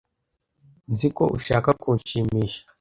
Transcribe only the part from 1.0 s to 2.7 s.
ko ushaka kunshimisha.